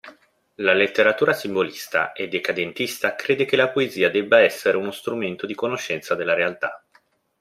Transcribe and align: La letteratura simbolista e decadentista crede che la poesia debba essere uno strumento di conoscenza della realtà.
La 0.55 0.73
letteratura 0.73 1.31
simbolista 1.31 2.13
e 2.13 2.27
decadentista 2.27 3.13
crede 3.13 3.45
che 3.45 3.55
la 3.55 3.69
poesia 3.69 4.09
debba 4.09 4.39
essere 4.39 4.77
uno 4.77 4.89
strumento 4.89 5.45
di 5.45 5.53
conoscenza 5.53 6.15
della 6.15 6.33
realtà. 6.33 6.83